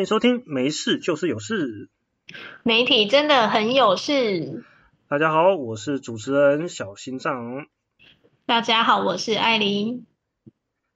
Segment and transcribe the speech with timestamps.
[0.00, 1.90] 欢迎收听，没事就是有事。
[2.62, 4.64] 媒体真的很有事。
[5.08, 7.66] 大家好，我是主持人小心脏。
[8.46, 10.06] 大家好，我是艾琳。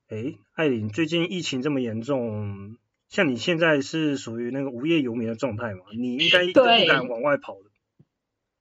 [0.09, 2.79] 哎，艾琳，最近疫情这么严重，
[3.11, 5.80] 像你现在是属于那个无业游民的状态嘛？
[5.95, 7.73] 你应该不敢往外跑的。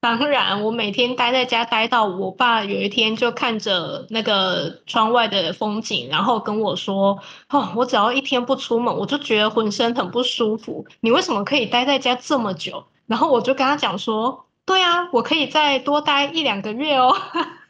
[0.04, 10.86] 当然，我每天待在家待到我爸有一天就看着那个窗外的风景，然后跟我说：“哦，我只要一天不出门，我就觉得浑身很不舒服。
[11.00, 17.16] 你为什么可以待在家这么久？”然后我就跟他讲说：“对啊，我可以再多待一两个月哦。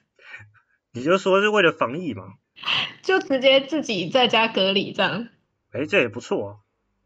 [0.91, 2.23] ”你就说是为了防疫嘛？
[3.03, 5.27] 就直接自己在家隔离这样。
[5.71, 6.55] 哎，这也不错啊，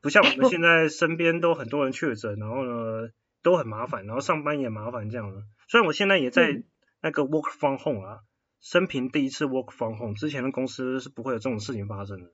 [0.01, 3.09] 不像我们 现在身边都很多人确诊，然后呢？
[3.47, 5.41] 都很麻烦，然后上班也麻烦，这样的。
[5.69, 6.63] 虽然我现在也在
[6.99, 8.19] 那个 work from home 啊，
[8.59, 12.31] 生平第一次 work from home，之前的公司是不会有这种事情发生的。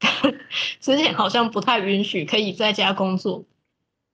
[0.78, 3.46] 之前好像不太允许可以在家工作。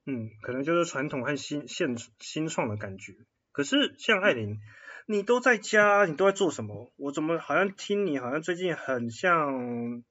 [0.06, 3.14] 嗯，可能就是传统和新现新创的感觉。
[3.50, 4.60] 可是像艾琳，
[5.06, 6.92] 你都在家，你都在做什么？
[6.98, 10.04] 我怎么好像听你好像最近很像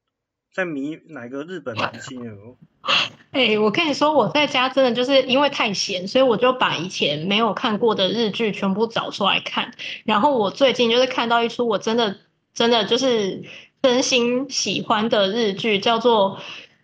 [0.54, 2.56] 在迷哪个日本明星哦？
[3.32, 9.74] 哎，我跟你说，我在家真的就是因为太闲，所以我就把以前没有看过的日剧全部找出来看。
[10.06, 12.18] 然后我最近就是看到一出我真的
[12.54, 13.44] 真的就是
[13.82, 16.40] 真心喜欢的日剧，叫做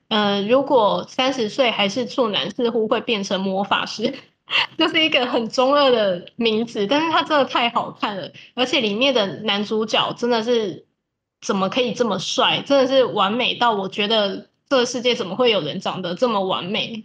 [0.10, 4.14] 呃，如果三十岁还是处男，似乎会变成魔法师，
[4.78, 10.86] 就是一个很中二的名字，但是它真的太好看了，而且里面的男主角真的是
[11.44, 14.50] 怎么可以这么帅，真的是完美到我觉得。
[14.70, 17.04] 这个世界怎么会有人长得这么完美？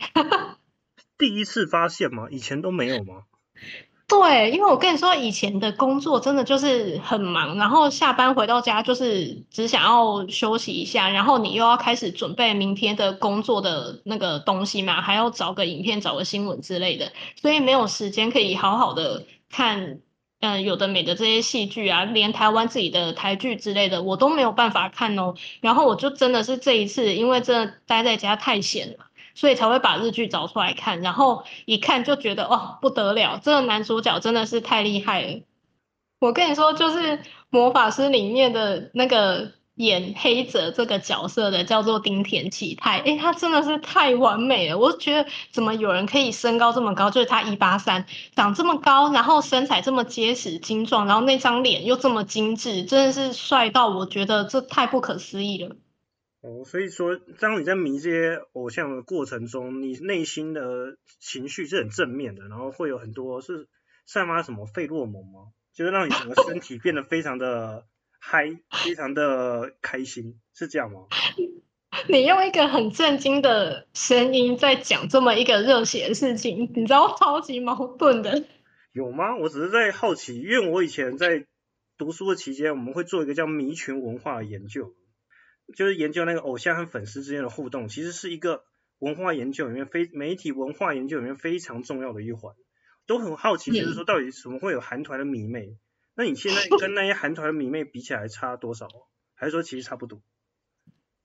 [1.19, 2.29] 第一次发现吗？
[2.31, 3.25] 以前都没有吗？
[4.09, 20.01] 对，因为我跟你说，以前的工作真的就是很忙，然后下班回到家就是只想要休息一下，然后你又要开始准备明天的工作的那个东西嘛，还要找个影片、找个新闻之类的，所以没有时间可以好好的看。
[20.41, 25.35] 嗯，有的美的这些戏剧啊，连台湾自己的台剧之类的，我都没有办法看哦。
[25.61, 31.01] 然后我就真的是这一次，因为真的待在家太闲了，所以才会把日剧找出来看。
[31.01, 35.41] 然后一看就觉得，哦，不得了，这个男主角真的是太厉害了。
[36.21, 37.21] 我跟你说，就是
[37.51, 39.58] 魔法师里面的那个。
[39.79, 44.77] 演黑泽这个角色的叫做丁田启太，哎，他真的是太完美了。
[44.77, 55.77] 我觉得怎么有人可以身高这么高，就是他一八三，长这么高，然后身材这么结实精壮，然后那张脸又这么精致，真的是帅到我觉得这太不可思议了。
[56.41, 63.69] 哦，所以说，当你在迷这些偶像的过程中，你内心的情绪是很正面的，然后会有很多是
[64.07, 65.53] 散发什么费洛蒙吗？
[65.73, 67.85] 就是让你整个身体变得非常的。
[68.19, 71.07] 嗨，非常的开心，是这样吗？
[72.09, 78.45] 你用一个很震惊的声音在讲这么一个热血的事情，你知道超级矛盾的。
[78.93, 79.37] 有吗？
[79.37, 81.47] 我只是在好奇，因为我以前在
[81.97, 84.95] 读书的期间，我们会做一个叫迷群文化的研究，
[85.75, 88.65] 就是研究那个偶像和粉丝之间的互动，其实是一个
[88.99, 92.55] 文化研究里面非媒体文化研究里面非常重要的一环。
[93.07, 95.77] 都很好奇，就是说到底怎么会有韩团的迷妹？
[96.19, 98.89] 那你现在 跟那些韩团迷妹比起来差多少？
[99.37, 100.21] 还是说其实差不多？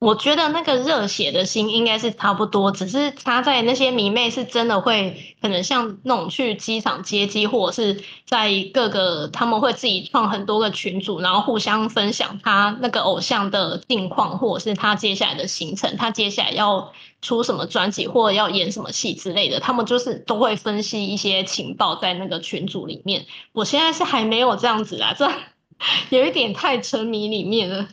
[0.00, 16.92] 我觉得那个热血的心应该是差不多，只是他在那些迷妹是真的会可能像那种去机场接机，或者是在各个他们会自己创很多个群组，然后互相分享他那个偶像的近况，或者是他接下来的行程，他接下来要。
[17.22, 23.24] 出什么专辑或者要演什么戏之类的，他们就是都会分析一些情报在那个群组里面。
[23.52, 25.26] 我现在是还没有这样子啊，这
[26.14, 27.88] 有一点太沉迷里面了。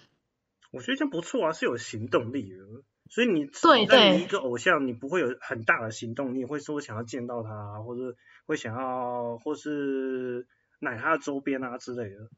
[0.71, 2.57] 我觉得这样不错啊，是有行动力的。
[3.09, 8.15] 所以你对对一个偶像，你不会有很大的行动力，会说想要见到他，或者
[8.45, 10.47] 会想要或是
[10.79, 12.29] 买他的周边啊之类的。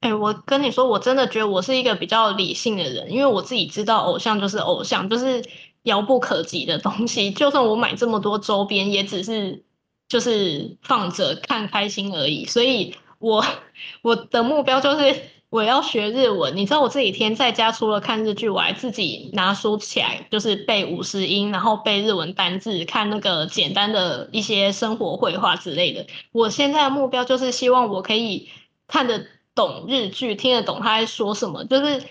[0.00, 5.44] 哎，我跟你说，我真的觉得我是一个比较理性的人，因为我自己知道偶像就是偶像，就是。
[5.86, 9.64] 遥不可及的东西， 就算我买这么多周边，也只是
[10.08, 12.44] 就是放着看开心而已。
[12.44, 13.44] 所以，我
[14.02, 16.56] 我的目标就是我要学日文。
[16.56, 26.06] 你知道，我这几天在家除了看日剧，我还自己拿书起来，就是背五十音，然后背日文单字，看那个简单的一些生活绘画之类的。
[26.32, 28.48] 我现在的目标就是希望我可以
[28.88, 32.02] 看得懂日剧，听得懂他在说什么，就是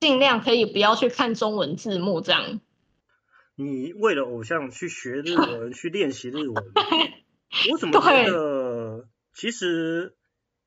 [0.00, 2.60] 尽量可以不要去看中文字幕这样。
[3.56, 6.54] 你为了偶像去学日文， 去练习日文，
[7.70, 9.04] 我怎么觉得？
[9.34, 10.14] 其实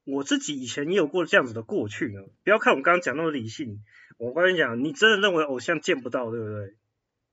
[0.05, 2.21] 我自己以前也有过这样子的过去呢。
[2.43, 3.83] 不要看我刚刚讲那么理性，
[4.17, 6.75] 我跟你讲，你真的认为偶像见不到，对不对？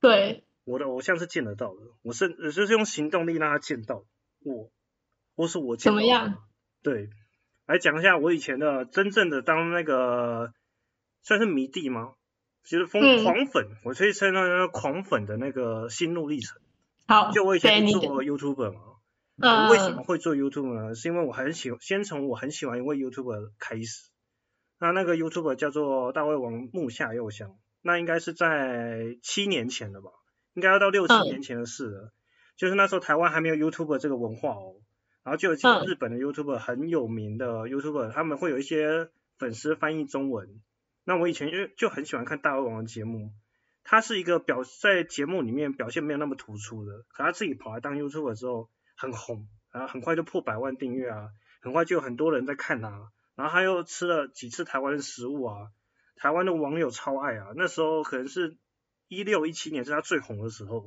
[0.00, 0.44] 对。
[0.64, 4.04] 我的偶像是见得到的，我是就是用行动力让他见到
[4.44, 4.70] 我，
[5.34, 6.38] 或是我见到怎么样？
[6.84, 7.10] 对，
[7.66, 10.52] 来讲一下我以前的真正的当那个
[11.22, 12.12] 算是迷弟吗？
[12.62, 16.60] 其实疯嗯狂粉，我可以称那个狂粉的那个心路历程。
[17.08, 18.80] 好，就我以前做 YouTuber 嘛，
[19.38, 20.94] 嗯，为什么会做 YouTube 呢？
[20.94, 24.11] 是因为我很喜欢，先从我很喜欢一位 YouTuber 开始。
[24.79, 30.11] 那那个 YouTuber 叫做大胃王木下佑香，那应该是在七年前了吧？
[30.55, 32.12] 应该要到六七嗯年前的事了。
[32.56, 34.75] 就是那时候台湾还没有 YouTuber 这个文化哦，
[35.25, 39.08] 然后就有几个嗯日本的 YouTuber 很有名的 YouTuber，他们会有一些
[39.38, 40.61] 粉丝翻译中文。
[41.05, 43.32] 那我以前就就很喜欢看大胃王的节目，
[43.82, 51.31] 他是一个表在节目里面表现没有那么突出的，可他自己跑来当 YouTuber 之后很红，然后很快就破百万订阅啊，
[51.61, 55.71] 很快就有很多人在看他，然后他又吃了几次台湾的食物啊，
[56.17, 58.56] 台湾的网友超爱啊，那时候可能是
[59.09, 60.85] 一六一七年是他最红的时候，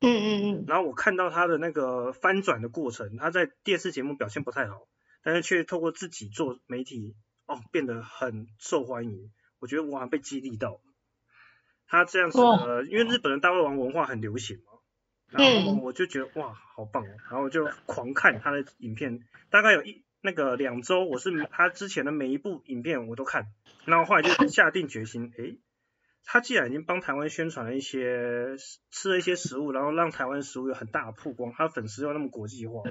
[0.00, 4.86] 嗯嗯嗯，然后我看到他的那个翻转的过程，他在电视节目表现不太好，
[5.22, 7.16] 但是却透过自己做媒体，
[7.46, 9.32] 哦，变得很受欢迎。
[9.60, 10.80] 我觉得我好像被激励到，
[11.86, 14.73] 他这样子哇的，因为日本的大胃王文化很流行嘛，
[15.34, 15.82] 然后嗯。
[15.82, 19.20] 我就觉得哇，好棒哦，然后我就狂看他的影片，
[19.50, 23.48] 大概有一那个两周，我是他之前的每一部影片我都看，
[23.84, 25.58] 然后后来就下定决心，诶，
[26.24, 28.56] 他既然已经帮台湾宣传了一些
[28.90, 32.82] 吃了一些食物，然后让台湾食物有很大的曝光，他粉丝又那么国际化，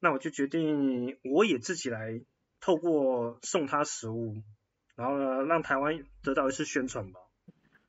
[0.00, 2.20] 那我就决定我也自己来
[2.60, 4.42] 透过送他食物，
[4.96, 7.20] 然后呢让台湾得到一次宣传吧。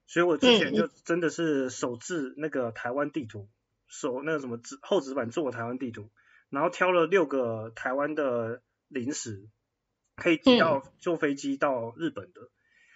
[0.06, 3.47] 所以我之前就真的是手制那个台湾地图，
[3.91, 6.09] 手那个什么纸厚纸板做的台湾地图，
[6.49, 9.49] 然后挑了六个台湾的零食，
[10.15, 12.49] 可以寄到坐飞机到日本的。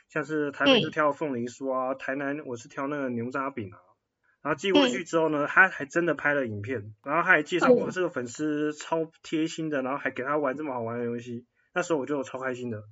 [0.07, 3.77] 像是台北是挑凤梨酥啊，台南我是挑那个牛轧饼啊，
[4.41, 12.83] 然后寄过去之后呢，他还真的拍了影片，然后他还介绍我这个粉丝超贴心的，然后还给他玩这么好玩的游戏，那时候我就超开心的，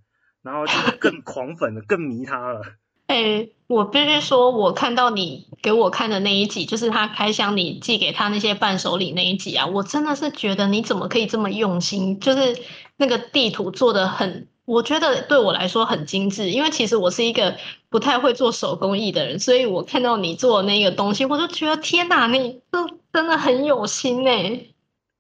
[0.41, 2.63] 然后就更狂粉了，更迷他了。
[3.07, 12.19] 哎、我必须说，我看到你给我看的那一集，就是他开箱你寄给他那些伴手礼那一集啊，我真的是觉得你怎么可以这么用心？
[12.19, 12.57] 就是
[12.97, 17.57] 那个地图做的很，我觉得对我来说很精致，因为其实我是一个
[17.89, 24.61] 不太会做手工艺的人，所以我看到你做那个东西，我就觉得天哪，你这真的很有心哎、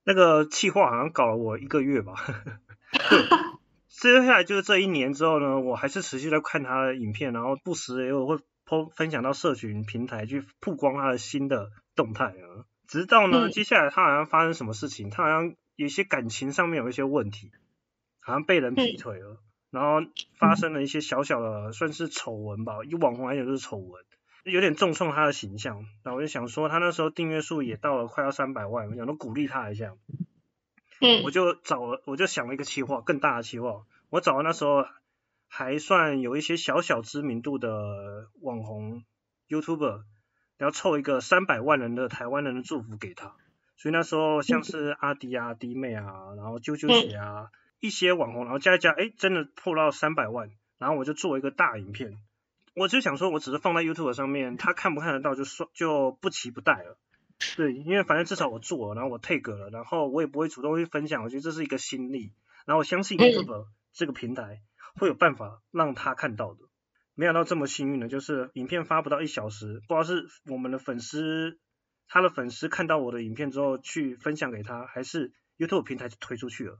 [0.05, 2.13] 那个企划好像搞了我一个月吧。
[4.03, 12.67] 对，接下来就是这一年之后呢，我还是持续在看他的影片，然后不时也有会 po 分享到社群平台去曝光他的新的动态啊。
[12.85, 17.49] 直到呢，嗯接下来他好像发生什么事情，他好像有一些感情上面有一些问题，
[18.19, 19.37] 好像被人劈腿了，
[19.71, 20.05] 然后
[20.37, 24.03] 发生了一些小小的算是丑闻吧，以网红来讲就是丑闻。
[24.43, 29.93] 有点重创他的形象，那我就想说，他那时候订阅数也到了快要三百万，我想都鼓励他一下，
[31.23, 33.85] 我就找了，我就想了一个企划，更大的企划。
[34.09, 34.85] 我找了那时候
[35.47, 39.03] 还算有一些小小知名度的网红
[39.49, 40.03] YouTuber，
[40.57, 43.35] 然后凑一个三百万人的台湾人的祝福给他。
[43.75, 46.05] 所以那时候像是阿迪啊、弟妹啊，
[46.37, 47.49] 然后啾啾姐啊，
[47.79, 50.49] 一些网红，然后加一加，哎，真的破到三百万。
[50.79, 52.17] 然后我就做一个大影片，
[52.75, 56.97] 我就想说，我只是放在 YouTube 上面，他看不看得到就算就不期不待了。
[57.55, 62.33] 对，因为反正至少我做了，然后我 take 了，然后我也不会主动去分享，我觉得这是一个心力，
[62.65, 64.61] 然后我相信 YouTube 这个平台
[64.95, 66.59] 会有办法让他看到的。
[67.15, 71.59] 没想到这么幸运的，就是影片发不到一小时，不知道是我们的粉丝，
[72.07, 76.79] 他的粉丝看到我的影片之后去分享给他，还是 YouTube 平台就推出去了。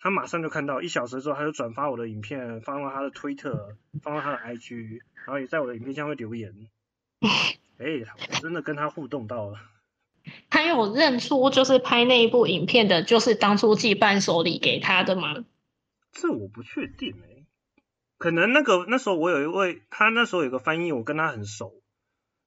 [0.00, 6.52] 他马上就看到，一小时之后他就转发我的影片，放到他的推特，放到他的 IG，然后也在我的影片下面留言。
[7.78, 7.86] 哎、
[8.28, 9.58] 我真的跟他互动到了。
[10.48, 15.44] 他有认出就是拍那一部影片的，就是当初寄伴手礼给他的吗？
[16.12, 17.44] 这我不确定哎、
[18.18, 21.82] 可能那个那时候我有一位，他那时候有个翻译，我跟他很熟，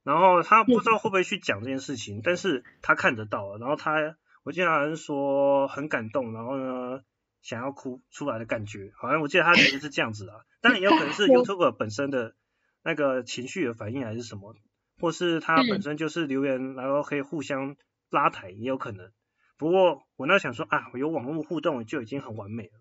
[0.03, 7.01] 然后他不知道会不会去讲这件事情，但是他看得到了，然后他我记得好像说很感动，然后呢
[7.41, 12.35] 想要哭出来的感觉，好像我记得他其实是这样子啊，当然也有可能是 YouTube 本身的
[12.83, 14.55] 那个情绪的反应还是什么，
[15.03, 17.75] 或是他本身就是留言，然后可以互相
[18.10, 19.12] 拉抬，也有可能。
[19.57, 22.72] 不过我那想说啊，有网络互动就已经很完美了。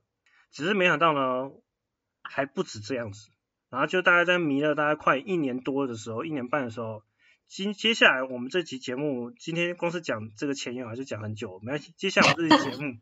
[0.53, 1.51] 只是没想到呢，
[2.23, 3.29] 还不止这样子。
[3.71, 7.03] 然后就大概在迷了大概快一年多的时候，一年半的时候，
[7.49, 11.93] 今接下来我们这期节目，今天光是讲这个前言还是讲很久，没关系。
[11.97, 12.99] 接下来我们这期节目，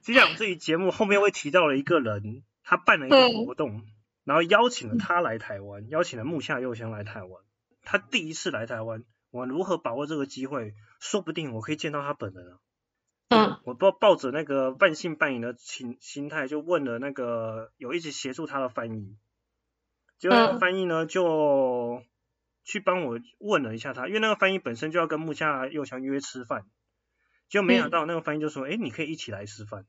[0.00, 3.82] 接下来我们这期节目后面会提到了一个人，他办了一个活动，
[4.24, 7.42] 然后邀请了他来台湾，邀请了木下佑香来台湾。
[7.90, 10.74] 他第一次来台湾，我如何把握这个机会？
[11.00, 12.58] 说不定我可以见到他本人啊。
[13.30, 19.16] 嗯我抱抱着那个半信半疑的心心态，就问了那个有一直协助他的翻译，
[20.18, 22.02] 结果翻译呢就
[22.62, 26.66] 去帮我问了一下他，因为那个翻译本身就要跟木下佑香约吃饭，
[27.48, 29.86] 结果没想到那个翻译就说，哎、你可以一起来吃饭。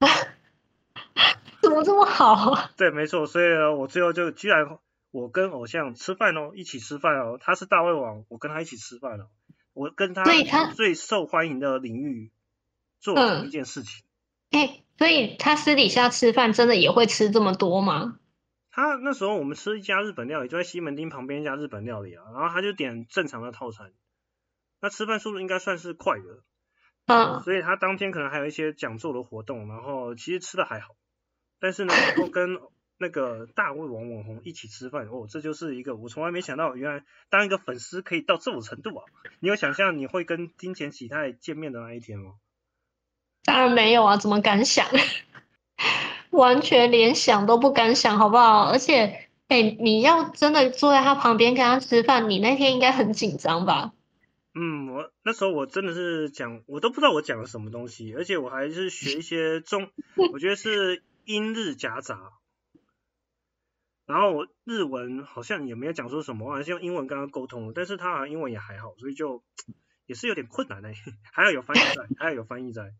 [1.62, 2.72] 怎么这么好啊？
[2.76, 4.78] 对，没错，所以呢，我最后就居然
[5.16, 9.28] 我跟偶像吃饭哦，一起吃饭哦，他是大胃王，我跟他一起吃饭哦，
[9.72, 10.22] 我跟他
[10.74, 12.30] 最受欢迎的领域
[13.00, 14.04] 做嗯同一件事情。
[14.50, 18.18] 哎、所以他私底下吃饭真的也会吃这么多吗？
[18.70, 23.92] 他那时候我们吃一家日本料理，就在西门町旁边一家日本料理啊，然后他就点正常的套餐，
[24.82, 26.42] 那吃饭速度应该算是快的，
[27.06, 30.94] 嗯，所以他当天可能还有一些讲座的活动，然后其实吃的还好，
[31.58, 32.60] 但是呢，然后跟
[32.98, 39.04] 那个大胃王网红一起吃饭，哦，这就是一个我从来没想到，原来当一个粉丝可以到这种程度啊！
[39.40, 42.32] 你有想象你会跟金钱喜太见面的那一天吗？
[43.44, 44.86] 当然没有啊，怎么敢想？
[46.30, 48.64] 完全连想都不敢想，好不好？
[48.70, 53.92] 而且，哎、你要真的坐在他旁边跟他吃饭，你那天应该很紧张吧？
[54.54, 59.90] 嗯，我那时候我真的是讲，我都不知道我讲了什么东西，而且我还是学一些中，
[60.32, 62.32] 我觉得是英日夹杂。
[64.06, 69.42] 然后日文好像也没有讲说什么，我好像是用英文跟他沟通，但是他好像英文也还好，所以就
[70.06, 70.88] 也是有点困难呢、
[71.34, 72.94] 还要有翻译在，还要有翻译在。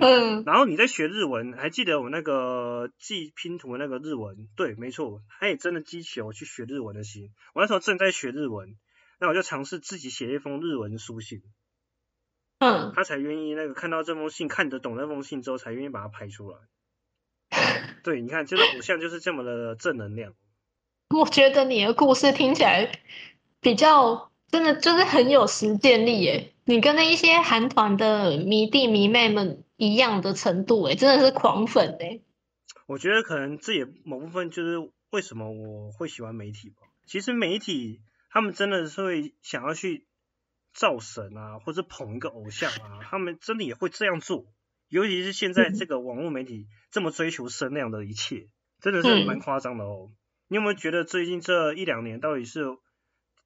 [0.00, 4.48] 嗯，然后你在学日文，还记得我那个记拼图的那个日文？
[4.56, 7.32] 对，没错，他也真的激起了我去学日文的心。
[7.54, 8.76] 我那时候正在学日文，
[9.20, 11.40] 那我就尝试自己写一封日文书信，
[12.58, 16.58] 嗯，他才愿意那个看到这封信，看得懂那封信之后，才愿意把它拍出来。
[18.04, 20.34] 对，你看，就是偶像就是这么的正能量。
[21.16, 23.00] 我觉得你的故事听起来
[23.60, 26.52] 比较真的就是很有实践力耶。
[26.66, 32.20] 你跟那一些韩团的迷弟迷妹们一样的程度，哎，真的是狂粉哎。
[32.86, 36.76] 我觉得可能这也某部分就是为什么我会喜欢媒体吧。
[37.06, 40.06] 其实媒体他们真的是会想要去
[40.72, 44.44] 造神啊，或者捧一个偶像啊，他们真的也会这样做。
[44.94, 48.46] 尤其是现在这个网络媒体这么追求声量的一切，
[48.80, 50.12] 真的是蛮夸张的哦。
[50.46, 52.78] 你有没有觉得最近这一两年到底是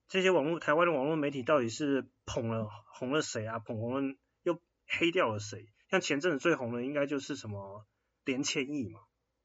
[0.07, 3.57] 这些网络台湾的网络媒体到底是捧了红了谁啊？
[3.57, 5.65] 捧红了又黑掉了谁？
[5.89, 7.83] 像前阵子最红的应该就是什么
[8.25, 8.99] 连千亿嘛，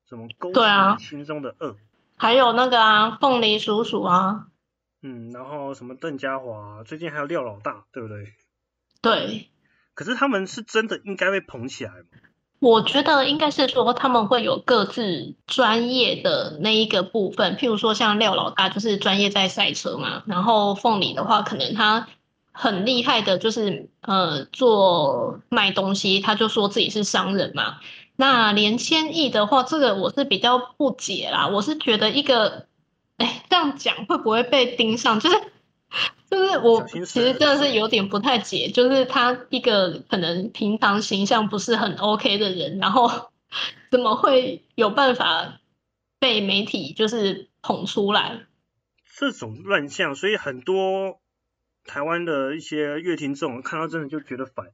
[0.06, 1.78] 什么勾起心中的恶，
[2.18, 4.48] 还有那个啊，凤梨叔叔啊，
[5.00, 8.34] 嗯，然后什么邓家华，最近还有廖老大，对不对？
[9.00, 9.48] 对，
[9.94, 12.20] 可是他们是真的应该被捧起来吗？
[12.60, 22.08] 我觉得应该是说他们会有各自专业的那一个部分，譬如说像廖老大就是专业在赛车嘛，然后凤梨的话，可能他
[22.52, 27.80] 很厉害的，就是呃做卖东西，他就说自己是商人嘛。
[28.16, 32.66] 那连千亿的话，这个我是比较不解啦，我是觉得一个，
[33.18, 35.20] 哎，这样讲会不会被盯上？
[35.20, 35.36] 就是
[36.34, 43.30] 就是我其实真的是有点不太解，就是他一个可能平常形象不是很 OK 的人，然后
[43.92, 45.60] 怎么会有办法
[46.18, 48.46] 被媒体就是捧出来？
[49.16, 51.20] 这种乱象，所以很多
[51.84, 54.66] 台湾的一些乐听众看到真的就觉得烦，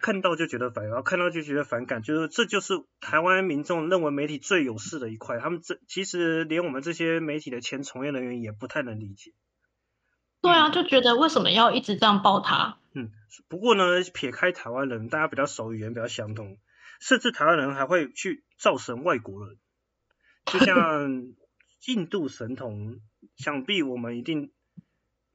[0.00, 5.38] 看到就觉得烦，然后看到就觉得反感，就是这就是台湾民众认为媒体最有势的一块。
[5.38, 9.32] 他们这其实连我们这些媒体的前从业人员也不太能理解。
[10.44, 12.76] 对啊，就觉得为什么要一直这样报他？
[12.92, 13.10] 嗯，
[13.48, 16.58] 不过呢，撇开台湾人，大家比较熟，语言比较相通，
[17.00, 19.56] 甚至台湾人还会去造神外国人，
[20.44, 21.32] 就像
[21.86, 23.00] 印度神童，
[23.36, 24.50] 想必我们一定，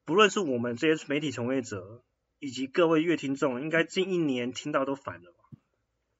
[0.06, 2.04] 不论是我们这些媒体从业者，
[2.39, 5.58] 以及各位乐听众，应该近一年听到都烦了吧？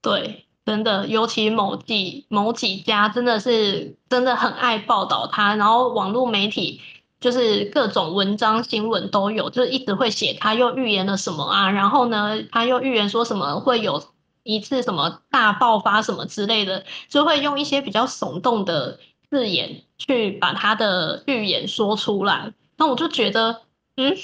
[0.02, 6.82] 对，真的，尤其某几某几家真的是真的很爱报道他，然后网络媒体
[7.20, 14.04] 就是各种文章新闻都有，就是一直会写他又预言了什么啊，然后呢，他又预言说什么会有
[14.44, 19.00] 一次什么大爆发什么之类的，就会用一些比较耸动的
[19.30, 22.54] 字眼去把他的预言说出来。
[22.78, 23.64] 那我就觉得，
[23.98, 24.16] 嗯，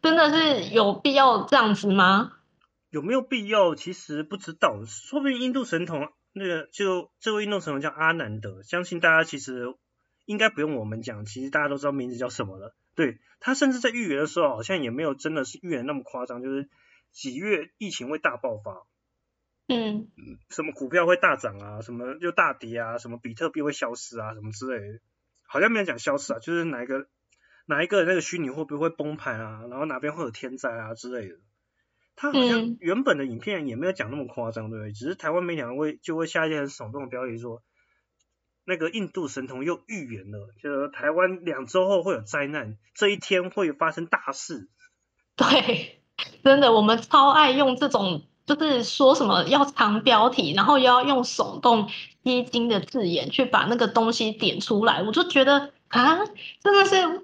[0.00, 2.32] 真的是有必要这样子吗？
[2.90, 3.74] 有没有必要？
[3.74, 9.74] 其实不知道，说不定印度神童那个就这位印度神童叫阿南德，相信大家其实
[10.26, 12.76] 应该不用我们讲，其实大家都知道名字叫什么了。
[12.94, 16.68] 对他甚至在预言的时候，好像也没有真的是预言那么夸张，就是
[17.12, 18.86] 几月疫情会大爆发，
[19.68, 20.08] 嗯。
[20.50, 25.00] 什么股票会大涨啊，什么就大跌啊，什么比特币会消失啊，什么之类的，
[25.46, 27.06] 好像没有讲消失啊，就是哪一个
[27.66, 31.36] 哪一个那个虚拟货币会崩盘啊，然后哪边会有天灾啊之类的。
[32.18, 34.92] 他好像嗯原本的影片也没有讲那么夸张，对不对？
[34.92, 37.62] 只是台湾媒体会就会下一些很耸动的标题说，
[38.66, 44.68] 那个印度神童又预言了，就是台湾两周后会有灾难，这一天会发生大事。
[45.36, 46.00] 对，
[46.42, 51.88] 真的，我们超爱用这种，就是说什么要长标题，然后又要用耸动、
[52.24, 56.18] 吸睛的字眼去把那个东西点出来，我就觉得啊，
[56.60, 57.22] 真的是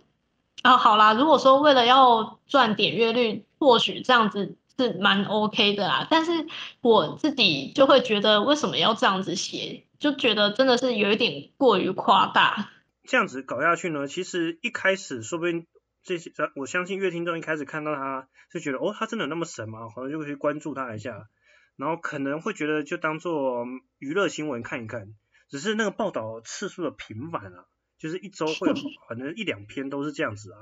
[0.62, 6.46] 啊，好啦，如果说为了要赚点阅率，或许这样子是蛮 OK 的啦，但是
[6.80, 12.70] 我自己就会觉得为什么要这样子写，就觉得真的是有一点过于夸大。
[13.04, 15.66] 这样子搞下去呢，其实一开始说不定
[16.02, 19.88] 这些，我相信乐听众一开始看到他就觉得哦，他真的有那么神吗？
[19.94, 21.28] 好像就会去关注他一下，
[21.76, 23.66] 然后可能会觉得就当做
[23.98, 25.14] 娱乐新闻看一看，
[25.48, 27.64] 只是那个报道次数的频繁啊，
[27.98, 28.74] 就是一周会有
[29.08, 30.58] 可能一两篇都是这样子啊，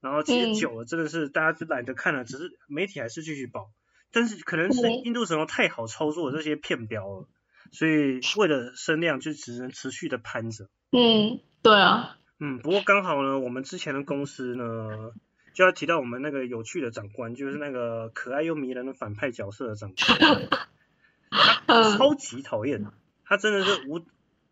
[0.00, 0.54] 然后其实嗯。
[0.54, 3.70] 久了真的是大家就懒得看了，只是媒体还是继续报，
[4.12, 7.28] 但是可能是嗯印度神童太好操作这些骗标了，
[7.72, 10.68] 所以为了声量就只能持续的攀着。
[10.92, 15.12] 嗯，对啊，嗯，不过刚好呢，我们之前的公司呢，
[15.52, 20.48] 就要提到我们那个有趣的长官，就是那个可爱又迷人的反派角色的长官，
[21.30, 21.98] 他嗯。
[21.98, 22.84] 超级讨厌，
[23.24, 24.02] 他真的是无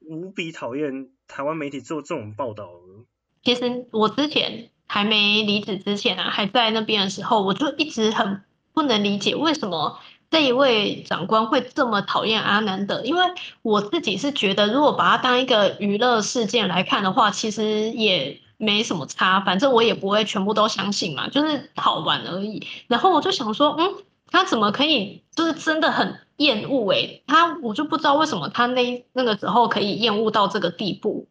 [0.00, 2.70] 无比讨厌台湾媒体做这种报道。
[3.42, 9.98] 其实我之前还没离职之前啊，还在那边的时候，我就一直很不能理解为什么
[10.30, 13.02] 这一位长官会这么讨厌阿南德。
[13.02, 13.24] 因为
[13.62, 22.66] 我自己是觉得，如果把它当一个娱乐事件来看的话，其实也没什么差，反正我也不会全部都相信嘛，就是好玩而已。
[22.86, 23.94] 然后我就想说，嗯，
[24.30, 31.28] 他怎么可以就是真的很厌恶诶、他我就不知道为什么他那那个时候可以厌恶到这个地步。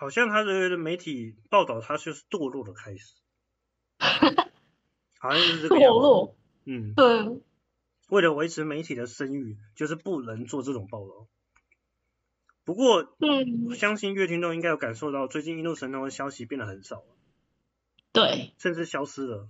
[0.00, 3.16] 好像他的媒体报道他就是堕落的开始，
[5.20, 5.98] 好像就是这个堕样子。
[5.98, 7.42] 落，嗯，对。
[8.08, 11.26] 为了维持媒体的声誉，就是不能做这种报道。
[12.64, 17.14] 不过，嗯我，相信乐听众应该有感受到，最近印度神童的消息变得很少了，
[18.10, 19.48] 对甚至消失了。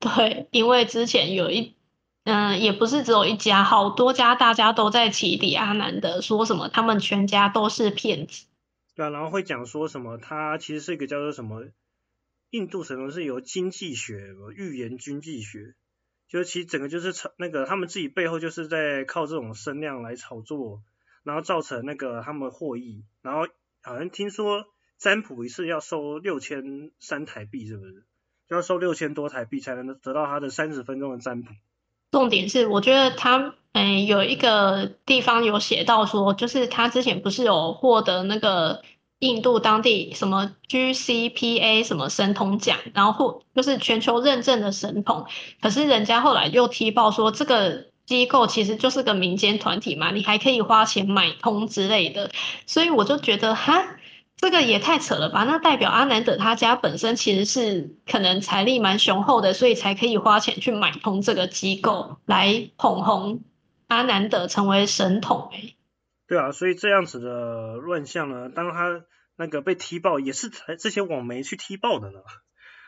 [0.00, 1.76] 对，因为之前有一，
[2.24, 8.46] 嗯、也不是只有一家，好多家大家都在起底阿南的，说什么他们全家都是骗子。
[9.08, 11.64] 然后会讲说什么，他其实是一个叫做什么
[12.50, 15.74] 印度神童是由经济学、预言经济学，
[16.28, 20.82] 就是其实整个就是炒那个他们自己背后就是在靠这种声量来炒作，
[21.22, 23.46] 然后造成那个他们获益，然后
[23.80, 24.66] 好像听说
[24.98, 28.04] 占卜一次要收六千三台币，是不是？
[28.48, 31.52] 就要收六千多台币才能得到他的三十分钟的占卜。
[32.10, 38.82] 重点是，我觉得他，嗯、有一个地方有写到说，就是他之前不是有获得那个
[39.18, 45.26] 印度当地什么 GCPA 什么神童奖，然后就是全球认证的神童，
[45.60, 47.90] 可是人家后来又踢爆说这个。
[48.06, 52.28] 机构其实就是个民间团体嘛，你还可以花钱买通之类的，
[52.66, 53.84] 所以我就觉得哈，
[54.36, 55.44] 这个也太扯了吧？
[55.44, 63.42] 那代表阿南德他家本身其实是可能财力蛮雄厚的，所以才可以花钱去买通这个机构来捧红
[63.90, 65.76] 阿南德成为神童、欸。
[66.28, 72.20] 对啊，所以这样子的乱象呢，当他那个被踢爆，也是才这些网媒去踢爆的呢。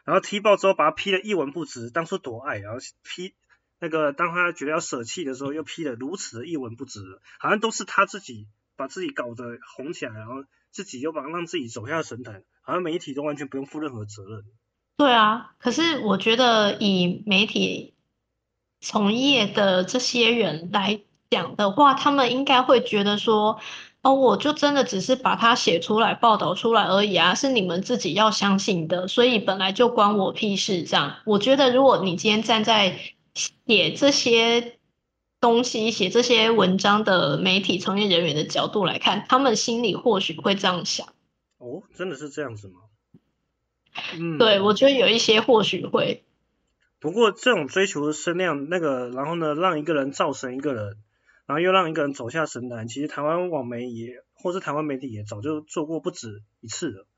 [0.05, 3.35] 然后踢爆之后，把他批的一文不值，当初多爱，然后批
[3.81, 7.01] 那个当他觉得要舍弃的时候，又批的如此的一文不值，
[7.41, 14.45] 好像都是他自己把自己搞得红起来，然后自己又把让自己走下神坛，好像媒体都完全不用负任何责任。
[14.99, 17.97] 对啊，可是我觉得以媒体
[18.83, 23.59] 从业的这些人来讲的话，他们应该会觉得说，
[24.03, 30.83] 哦，我就真的只是把它写出来、报道出来而已啊，是你们自己要相信的，所以本来就关我屁事。
[30.83, 32.99] 这样，我觉得如果你今天站在
[33.35, 34.79] 写这些
[35.41, 41.07] 东西、写这些文章的媒体从业人员的角度来看，他们心里或许会这样想。
[41.59, 42.81] 哦，真的是这样子吗？
[44.19, 46.25] 嗯，对，我觉得有一些或许会。
[47.03, 50.97] 不过这种追求声量，那个然后呢，让一个人造神一个人，
[51.47, 57.09] 然后又让一个人走下神坛，其实台湾网媒也，或是台湾媒体也早就做过不止一次了。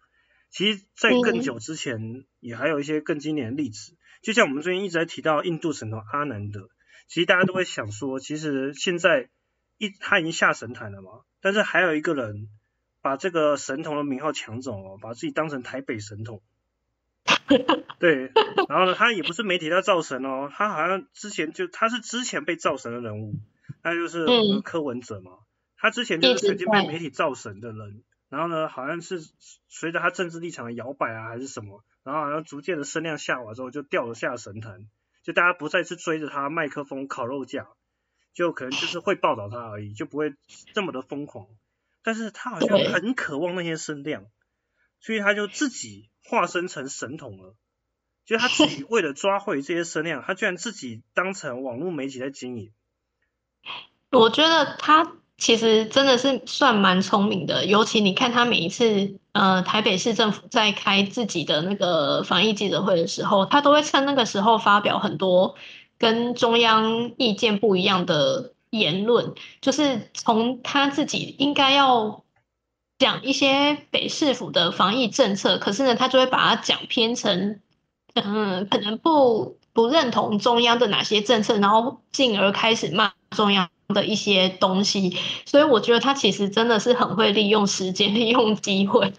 [0.48, 6.70] 其实，在更久之前，也还有一些更经典的例子，就像我们最近一直在提到印度神童阿南德，
[7.06, 9.28] 其实大家都会想说，其实现在
[9.76, 11.10] 一他已经下神坛了嘛，
[11.42, 12.48] 但是还有一个人
[13.02, 16.40] 把这个神童的名号抢走了，把自己当成台北神童。
[17.98, 18.32] 对，
[18.68, 23.34] 然后呢，他也不是媒体在造神哦，他好像之前就他是之前被造神的人物，
[23.82, 24.26] 那就是
[24.62, 25.32] 柯文哲嘛，
[25.76, 29.20] 他之前就是曾经被媒体造神的人，然后呢，好像是
[29.68, 34.88] 随着他政治立场的摇摆啊，还是什么，然后好像逐渐的声量下滑之后，就掉了下神坛，
[35.22, 37.68] 就大家不再去追着他麦克风烤肉架，
[38.32, 40.34] 就可能就是会报道他而已，就不会
[40.72, 41.46] 这么的疯狂。
[42.02, 44.26] 但是他好像很渴望那些声量，
[45.00, 47.54] 所以他就自己化身成神童了。
[48.26, 52.72] 就他自己为了抓回这些声量，他居然自己当成网络媒体在经营。
[54.10, 65.56] 我觉得他其实真的是算蛮聪明的，尤其你看他每一次，呃，台北市政府在开自己的那个防疫记者会的时候，他都会趁那个时候发表很多
[65.98, 72.23] 跟中央意见不一样的言论，就是从他自己应该要
[72.98, 77.60] 讲一些北市府的防疫政策，可是呢，他就会把它讲偏成。
[78.16, 89.12] 嗯，可能不不认同中央的哪些政策，然后进而开始骂中央的一些东西，所以我觉得他其实真的是很会利用时间、 利用机会。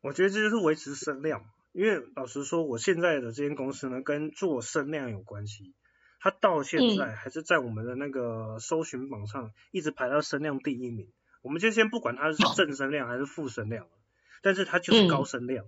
[0.00, 5.74] 我觉得这就是维持声量，因为老实说，我现在的这间公司呢，跟做声量有关系。
[6.18, 11.08] 它到现在还是在我们的那个搜寻榜上一直排到声量第一名。
[11.46, 13.86] 我们就先不管它是正声量还是负声量，
[14.42, 15.64] 但是它就是高声量。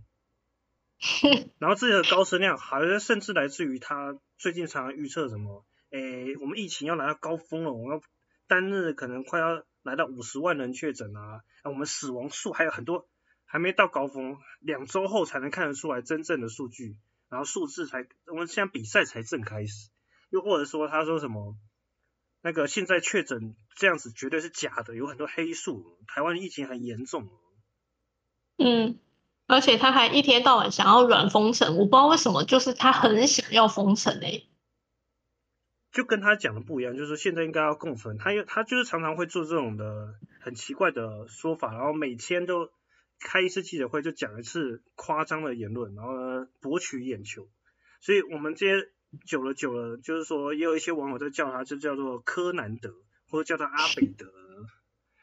[1.60, 8.02] 然后这个高声量，好像甚至来自于他最近常常预测什么，诶，我们疫情要来到高峰了，我们要
[8.48, 13.08] 单日可能快要来到五十万人确诊啊，我们死亡数还有很多
[13.44, 16.96] 还没到高峰，两周后才能看得出来真正的数据，
[17.28, 19.90] 然后数字才我们现在比赛才正开始，
[20.30, 21.56] 又或者说他说什么，
[22.42, 27.28] 那个现在确诊这样子绝对是假的，有很多黑数，台湾疫情很严重。
[28.58, 28.98] 嗯。
[29.50, 34.46] 而且他还一天到晚想要软封城，我不知道为什么，就是他很想要封城诶。
[35.90, 42.68] 就跟他讲的不一样，就是现在应该要共存，他又他就是常常会做这种的很奇怪的说法，然后每天都
[43.20, 47.48] 开一次记者会就讲一次夸张的言论，然后呢博取眼球。
[48.02, 48.90] 所以我们这些
[49.26, 52.94] 久了久了，就是说也有一些网友在叫他，就叫做柯南德，
[53.30, 54.26] 或者叫他阿北德，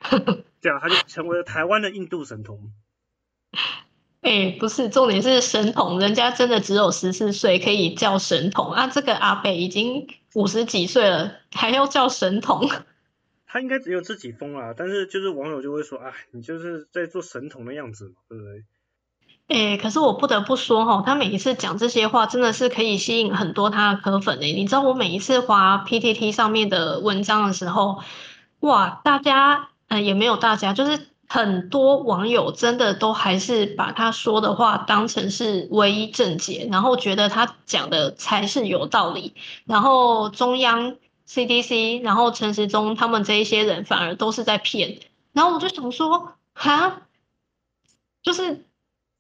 [0.62, 2.72] 这样他就成为了台湾的印度神童。
[4.22, 8.88] 哎，不是，重点是神童，人家真的只有十四岁，可以叫神童啊！
[8.88, 12.68] 这个阿北已经五十几岁了，还要叫神童？
[13.46, 18.66] 他应该只有自己疯了，但是就是网友就会说，哎，你就是在做神童的样子嘛，对不对？
[19.48, 24.54] 哎，可是我不得不说哈，他每一次讲这些话，真的是可以吸引很多他的科粉诶。
[24.54, 28.00] 你知道我每一次滑 PTT 上面的文章的时候，
[28.62, 31.08] 哇，大家呃也没有大家，就是。
[31.28, 39.34] 很多网友真的都还是把他说的话当成是唯一正解，然后觉得他讲的才是有道理，
[39.66, 45.00] 然后中央 CDC，然后陈时中他们这一些人反而都是在骗，
[45.34, 47.02] 然后我就想说，哈，
[48.22, 48.64] 就是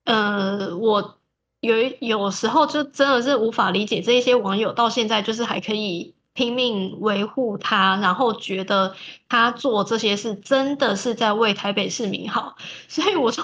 [0.05, 1.19] 呃，我
[1.59, 6.15] 有有时候就真的是无法理解这一些网友到现在就是还可以。
[6.37, 8.93] 拼命维护他，然后觉得
[9.29, 12.57] 他做这些事真的是在为台北市民好，
[12.89, 13.41] 所以我就，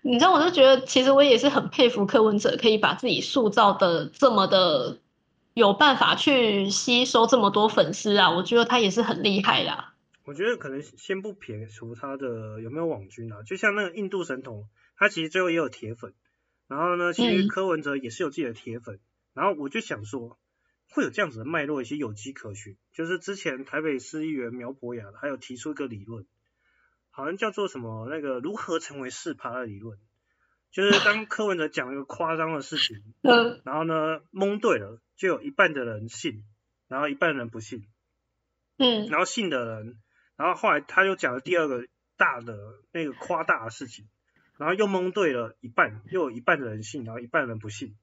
[0.00, 4.98] 你知道，我就觉得其实我也是很佩服柯文哲可以把自己塑造的这么的
[5.54, 9.94] 有办法去吸收这么多粉丝啊，我觉得他也是很厉害啦。
[10.24, 14.66] 我觉得可能先不撇除他的有没有网军啊，就像那个印度神童，
[15.02, 16.14] 他其实最后也有铁粉，
[16.68, 19.00] 然后呢，其实柯文哲也是有自己的铁粉，
[19.34, 20.38] 然后我就想说。
[20.94, 22.76] 会有这样子的脉络，一些有迹可循。
[22.92, 26.26] 就是之前台北市议员苗博雅，还有提出一个理论，
[27.08, 29.98] 好像叫做什么那个如何成为四趴的理论。
[30.70, 33.02] 就是当柯文哲讲一个夸张的事情，
[33.64, 36.44] 然后呢蒙对了，就有一半的人信，
[36.88, 37.88] 然后一半人不信。
[38.76, 39.98] 嗯，然后信的人，
[40.36, 41.86] 然后后来他又讲了第二个
[42.18, 42.54] 大的
[42.92, 44.06] 那个夸大的事情，
[44.62, 47.96] 然后又蒙对了一半，又有一半的人信，然后一半人不信。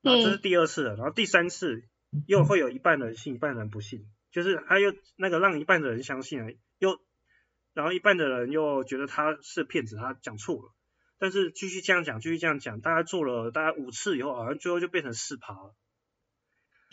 [0.00, 1.84] 然后这是第二次了，然后第三次
[2.26, 6.98] 又会有一半人信，一半人不信，就是他又那个让一半的人相信了，又
[7.74, 10.74] 然后一半的人又觉得他是骗子，他讲错了，
[11.20, 15.76] 但是继续这样讲，继续这样讲，大概做了大概五次以后，好像最后就变成四趴了。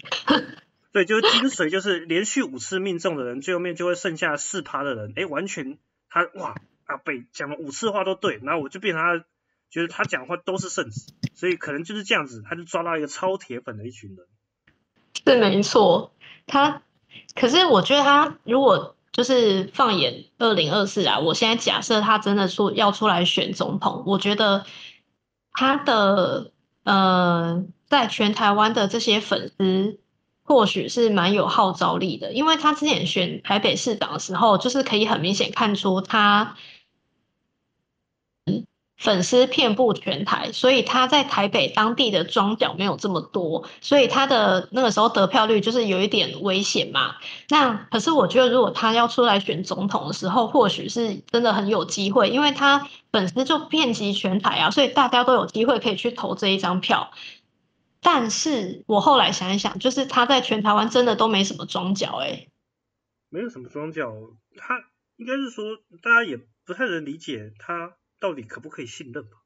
[0.94, 5.80] 对，就是精髓，就是连续五次命中的人，最后面就会剩下四趴的人，哎，完全
[6.10, 9.26] 他哇阿北讲了五次话都对，然后我就变成他。
[9.72, 14.26] 觉得他讲话都是圣旨，所以可能就是这样子，他就抓到一个超铁粉的一群人。
[15.24, 16.12] 是没错，
[16.48, 16.82] 他
[17.36, 24.66] 可是我觉得他如果就是放眼二零二四啊，我现在假设他真的说要出来选总统，我觉得
[25.54, 26.52] 他的
[26.84, 30.00] 呃在全台湾的这些粉丝
[30.42, 36.56] 或许是蛮有号召力的，因为他之前选台北市长的时候，就是可以很明显看出他。
[39.00, 47.16] 粉丝遍布全台，所以他在台北当地的庄脚没有这么多，所以他的那个时候得票率就是有一点危险嘛。
[47.48, 57.12] 那可是我觉得，如果他要出来选总统的时候，或许是真的很有机会，因为他粉丝就遍及全台啊，所以大家都有机会可以去投这一张票。
[58.02, 62.48] 但是我后来想一想，就是他在全台湾真的都没什么庄脚，哎，
[63.30, 64.14] 没有什么庄脚，
[64.58, 64.76] 他
[65.16, 69.38] 应该是说大家也不太能理解他到底可不可以信任吧？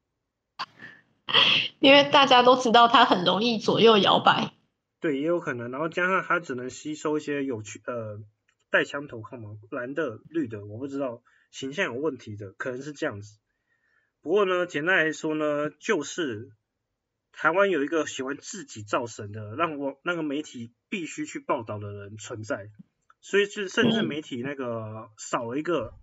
[1.80, 4.52] 因为大家都知道他很容易左右摇摆。
[5.00, 8.20] 对，也有可能，然后加上他只能吸收一些有趣呃
[8.70, 13.38] 带枪头控嘛，蓝的绿的，我不知道形象有问题的，可能是这样子。
[14.20, 16.50] 不过呢，简单来说呢，就是。
[17.36, 22.70] 台湾有一个喜欢自己造神的，让我那个媒体必须去报道的人存在，
[23.20, 25.94] 所以就甚至媒体那个少了一个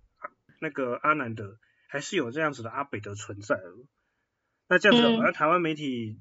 [0.60, 1.56] 那个阿南德，
[1.92, 3.60] 还是有这样子的阿北的存在。
[4.66, 6.18] 那这样子，而台湾媒体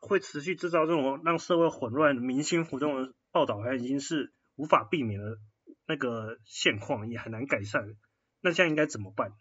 [0.00, 5.38] 会持续制造这种让社会混乱、民心浮动的报道，还已经是无法避免的
[5.86, 7.96] 那个现况，也很难改善。
[8.42, 9.32] 那现在应该怎么办？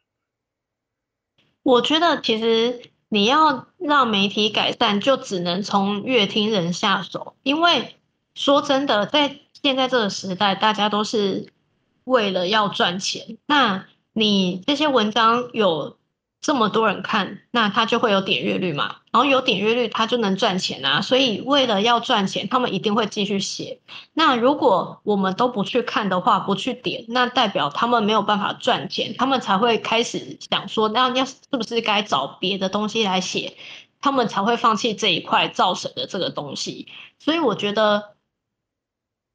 [1.61, 2.91] 我觉得其实。
[3.07, 7.37] 你要让媒体改善，就只能从乐听人下手。
[7.43, 7.95] 因为
[8.33, 11.53] 说真的，在现在这个时代，大家都是
[12.03, 13.37] 为了要赚钱。
[13.45, 15.97] 那你这些文章有？
[16.41, 21.01] 这么多人看，那他就会有点阅率嘛，然后有点阅率，他就能赚钱啊。
[21.01, 23.79] 所以为了要赚钱，他们一定会继续写。
[24.13, 33.57] 那如果我们都不去看的话，不去点，那代表他们没有办法赚钱，他们才会开始想说，那要是不是该找别的东西来写，
[33.99, 36.87] 他们才会放弃这一块造神的这个东西。
[37.17, 38.13] 所以我觉得，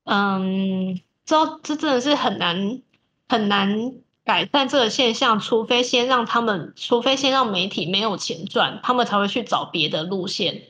[0.05, 2.83] 嗯，这这真的是很难
[3.29, 3.95] 很难。
[4.31, 10.63] 改善这个现象，除非先让他们，除非先让媒体没有钱赚，他们才会去找别的路线，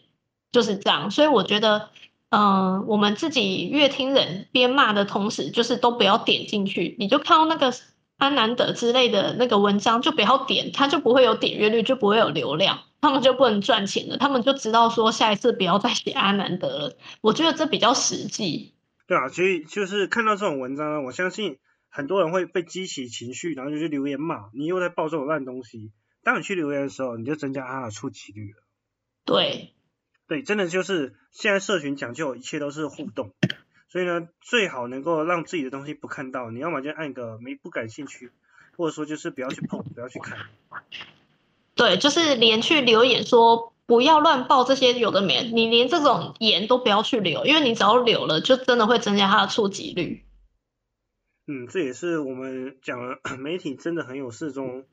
[0.50, 1.10] 就是这样。
[1.10, 1.90] 所以我觉得，
[2.30, 7.70] 嗯，我们自己越听人边骂的同时，就是都不要点进去，你就看到那个
[8.16, 16.96] 安南德之类的那个文章，就不要点，他就不会有点阅率，就不会有流量，他们就不能赚钱了，他们就知道说下一次不要再写安南德了。
[17.20, 18.72] 我觉得这比较实际。
[19.06, 21.58] 对啊，所以就是看到这种文章，我相信。
[21.90, 25.90] 很多人会被激起情绪，然后就去留言骂你又在报这种烂东西。
[26.22, 28.62] 当你去留言的时候，你就增加他的触及率了。
[29.24, 29.72] 对，
[30.28, 33.32] 对，真的就是现在社群讲究一切都是互动，
[33.88, 36.50] 所以呢，最好能够让自己的东西不看到。
[36.50, 38.30] 你要么就按个没不感兴趣，
[38.76, 40.38] 或者说就是不要去碰，不要去看。
[41.74, 50.22] 对，就是连去留言说不要乱报这些有的没，你连这种言都不要去留，因为你只要留了，就真的会增加他的触及率。
[51.52, 54.86] 嗯，这也是我们讲了 媒体真的很有事中，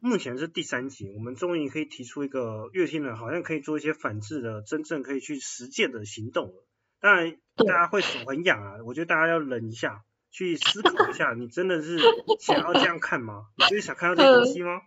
[0.00, 6.66] 目前是第三集，我们终于可以提出一个乐听人好像可以做一些反制的，真正可以去实践的行动了。
[7.00, 11.98] 当然，大家会手很痒啊，我觉得大家要忍一下，去思考一下，你真的是
[12.38, 13.46] 想要这样看吗？
[13.56, 14.82] 你就是想看到这东西吗？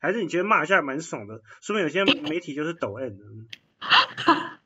[0.00, 1.42] 还是你觉得骂一下蛮爽的？
[1.60, 3.24] 说明有些媒体就是抖 M 的。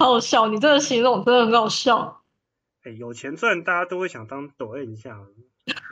[0.00, 2.23] 好好笑，你这个形容真的很好笑。
[2.84, 5.18] 哎，有钱赚，大家都会想当抖 A 一下，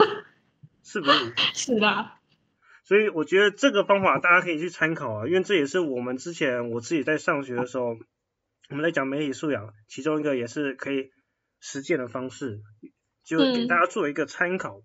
[0.85, 1.35] 是不是？
[1.55, 2.13] 是的。
[2.85, 7.97] 所以我觉得这个方法大家可以去参考啊，因为这也是我们之前我自己在上学的时候，
[8.69, 11.11] 我们在讲媒体素养，其中一个也是可以
[11.61, 12.61] 实践的方式，
[13.25, 14.83] 就给大家做一个参考。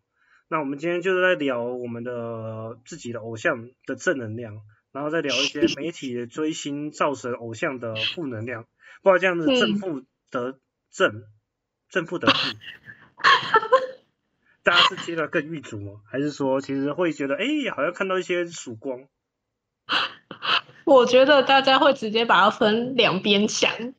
[0.48, 4.62] 那我们今天就是在聊我们的自己的偶像的正能量，
[4.93, 8.65] 然后再聊一些媒体的追星造成偶像的负能量，
[9.04, 11.24] 不知道这样子正负得正。
[11.89, 12.58] 正负得 负，
[14.63, 16.02] 大家是觉得更狱卒吗？
[16.06, 17.45] 还是说其实会觉得，哎，
[17.76, 19.08] 好像看到一些曙光？
[20.86, 23.93] 我觉得大家会直接把它分两边想，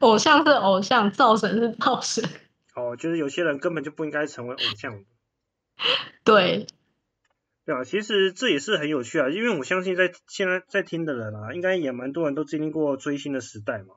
[0.00, 2.24] 偶像是偶像，造神是造神。
[2.74, 5.04] 哦，就是有些人根本就不应该成为偶像。
[6.24, 6.66] 对，
[7.64, 13.94] 对啊，其实这也是很有趣啊，因为我相信在现在在听的人啊，应该也蛮多人都经历过追星的时代嘛。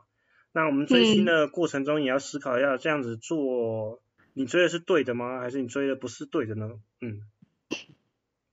[0.55, 3.99] 那我们追星的过程中，也要思考一下，这样子做，
[4.31, 5.41] 你追的是对的吗？
[5.41, 6.71] 还是你追的不是对的呢？
[7.01, 7.23] 嗯，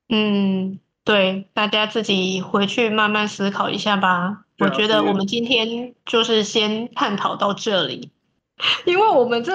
[0.09, 4.45] 嗯，对，大家自己回去慢慢思考一下吧。
[4.59, 8.11] 我觉得我们今天就是先探讨到这里，
[8.85, 9.53] 因为我们这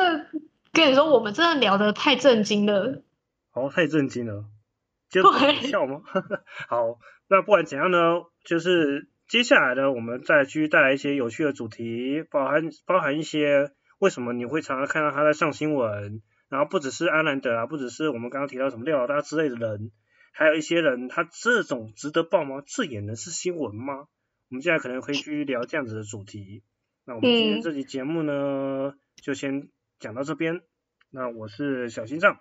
[0.71, 3.03] 跟你说，我们真的聊的太震惊了。
[3.51, 4.45] 哦，太震惊了，
[5.11, 5.21] 就
[5.67, 6.01] 笑吗？
[6.69, 9.09] 好，那不管怎样呢，就是。
[9.27, 19.91] 接下来呢，我们再继续带来一些有趣的主题，包含包含一些为什么你会常常看到他在上新闻，然后不只是安兰德啊，不只是我们刚刚提到什么廖老大之类的人，
[20.31, 22.63] 还有一些人他这种值得报吗？
[22.65, 24.07] 这也能是新闻吗？
[24.49, 26.63] 我们现在可能会去聊这样子的主题。
[27.05, 29.67] 那我们今天这期节目呢，就先
[29.99, 30.61] 讲到这边。
[31.09, 32.39] 那我是小心脏，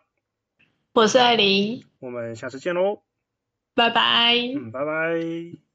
[0.93, 3.03] 我是艾琳，我们下次见喽，
[3.75, 5.66] 拜拜，嗯，拜拜。